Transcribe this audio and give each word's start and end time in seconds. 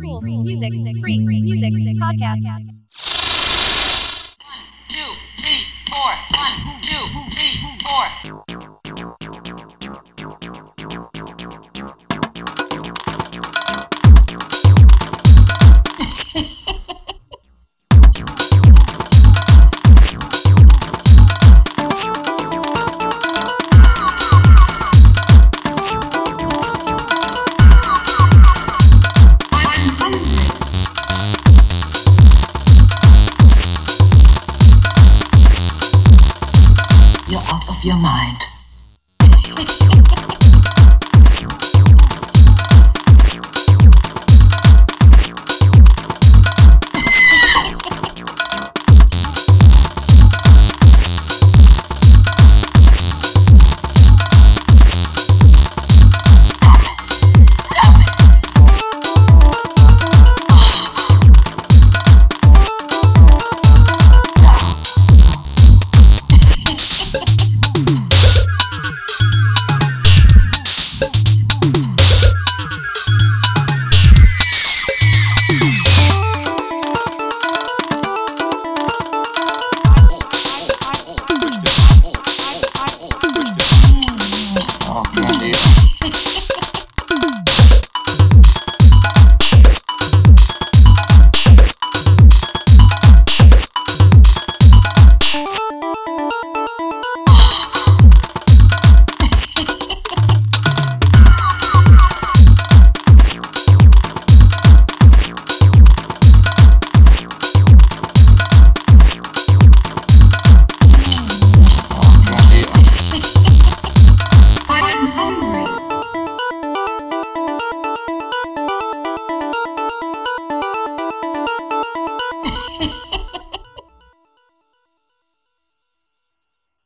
school, 0.00 0.22
music, 0.22 0.72
free, 1.00 1.18
music, 1.42 1.72
podcast. 2.00 2.79
your 37.84 37.96
mind. 37.96 38.36